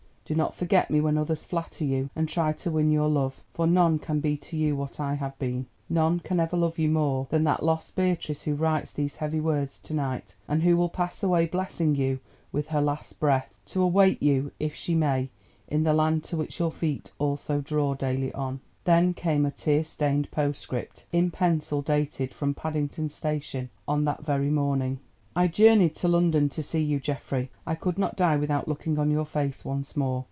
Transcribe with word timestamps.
Do 0.23 0.35
not 0.37 0.55
forget 0.55 0.89
me 0.89 1.01
when 1.01 1.17
others 1.17 1.43
flatter 1.43 1.83
you 1.83 2.09
and 2.15 2.29
try 2.29 2.53
to 2.53 2.71
win 2.71 2.89
your 2.89 3.09
love, 3.09 3.43
for 3.53 3.67
none 3.67 3.99
can 3.99 4.21
be 4.21 4.37
to 4.37 4.55
you 4.55 4.77
what 4.77 4.97
I 4.97 5.15
have 5.15 5.37
been—none 5.39 6.21
can 6.21 6.39
ever 6.39 6.55
love 6.55 6.79
you 6.79 6.87
more 6.87 7.27
than 7.29 7.43
that 7.43 7.63
lost 7.63 7.97
Beatrice 7.97 8.43
who 8.43 8.55
writes 8.55 8.91
these 8.93 9.17
heavy 9.17 9.41
words 9.41 9.77
to 9.79 9.93
night, 9.93 10.37
and 10.47 10.63
who 10.63 10.77
will 10.77 10.87
pass 10.87 11.21
away 11.21 11.47
blessing 11.47 11.95
you 11.95 12.21
with 12.53 12.67
her 12.67 12.81
last 12.81 13.19
breath, 13.19 13.59
to 13.65 13.81
await 13.83 14.23
you, 14.23 14.53
if 14.57 14.73
she 14.73 14.95
may, 14.95 15.27
in 15.67 15.83
the 15.83 15.91
land 15.91 16.23
to 16.23 16.37
which 16.37 16.59
your 16.59 16.71
feet 16.71 17.11
also 17.19 17.59
draw 17.59 17.93
daily 17.93 18.31
on." 18.31 18.61
Then 18.85 19.13
came 19.13 19.45
a 19.45 19.51
tear 19.51 19.83
stained 19.83 20.31
postscript 20.31 21.07
in 21.11 21.29
pencil 21.31 21.81
dated 21.81 22.33
from 22.33 22.53
Paddington 22.53 23.09
Station 23.09 23.69
on 23.85 24.05
that 24.05 24.23
very 24.23 24.49
morning. 24.49 24.99
"I 25.35 25.47
journeyed 25.49 25.95
to 25.95 26.07
London 26.09 26.47
to 26.49 26.63
see 26.63 26.81
you, 26.81 26.99
Geoffrey. 27.01 27.51
I 27.67 27.75
could 27.75 27.97
not 27.97 28.15
die 28.17 28.35
without 28.37 28.67
looking 28.69 28.97
on 28.97 29.11
your 29.11 29.25
face 29.25 29.63
once 29.65 29.97
more. 29.97 30.19